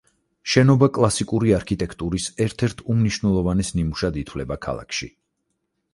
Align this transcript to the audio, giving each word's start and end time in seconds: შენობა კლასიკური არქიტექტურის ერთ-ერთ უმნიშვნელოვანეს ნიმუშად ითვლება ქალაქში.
შენობა 0.53 0.87
კლასიკური 0.97 1.53
არქიტექტურის 1.57 2.25
ერთ-ერთ 2.47 2.83
უმნიშვნელოვანეს 2.95 3.73
ნიმუშად 3.81 4.21
ითვლება 4.23 4.59
ქალაქში. 4.69 5.15